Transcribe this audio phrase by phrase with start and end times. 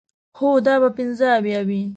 [0.37, 1.81] هو، دا به پنځه اویا وي.